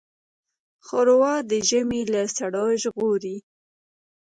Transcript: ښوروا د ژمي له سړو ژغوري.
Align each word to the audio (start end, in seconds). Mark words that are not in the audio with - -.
ښوروا 0.85 1.33
د 1.49 1.51
ژمي 1.69 2.01
له 2.13 2.21
سړو 2.35 2.67
ژغوري. 2.81 3.37